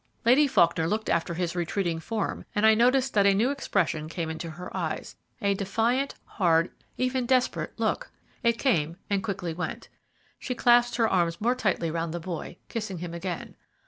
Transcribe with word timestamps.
Lady 0.25 0.47
Faulkner 0.47 0.87
looked 0.87 1.11
after 1.11 1.35
his 1.35 1.55
retreating 1.55 1.99
form 1.99 2.43
and 2.55 2.65
I 2.65 2.73
noticed 2.73 3.13
that 3.13 3.27
a 3.27 3.35
new 3.35 3.51
expression 3.51 4.09
came 4.09 4.31
into 4.31 4.49
her 4.49 4.75
eyes 4.75 5.15
a 5.43 5.53
defiant, 5.53 6.15
hard, 6.25 6.71
even 6.97 7.27
desperate, 7.27 7.73
look. 7.79 8.09
It 8.41 8.57
came 8.57 8.97
and 9.11 9.23
quickly 9.23 9.53
went. 9.53 9.89
She 10.39 10.55
clasped 10.55 10.95
her 10.95 11.07
arms 11.07 11.39
more 11.39 11.53
tightly 11.53 11.91
round 11.91 12.15
the 12.15 12.19
boy, 12.19 12.57
kissing 12.67 12.97
him 12.97 13.13
again. 13.13 13.55